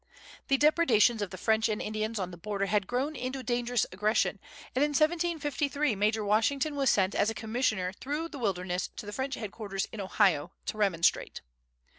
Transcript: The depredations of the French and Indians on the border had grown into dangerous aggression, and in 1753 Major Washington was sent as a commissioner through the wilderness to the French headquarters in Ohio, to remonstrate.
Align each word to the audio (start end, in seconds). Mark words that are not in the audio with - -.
The 0.47 0.57
depredations 0.57 1.21
of 1.21 1.29
the 1.29 1.37
French 1.37 1.69
and 1.69 1.79
Indians 1.79 2.17
on 2.17 2.31
the 2.31 2.35
border 2.37 2.65
had 2.65 2.87
grown 2.87 3.15
into 3.15 3.43
dangerous 3.43 3.85
aggression, 3.91 4.39
and 4.73 4.83
in 4.83 4.93
1753 4.93 5.95
Major 5.95 6.25
Washington 6.25 6.75
was 6.75 6.89
sent 6.89 7.13
as 7.13 7.29
a 7.29 7.35
commissioner 7.35 7.93
through 7.93 8.29
the 8.29 8.39
wilderness 8.39 8.87
to 8.95 9.05
the 9.05 9.13
French 9.13 9.35
headquarters 9.35 9.87
in 9.91 10.01
Ohio, 10.01 10.53
to 10.65 10.77
remonstrate. 10.79 11.41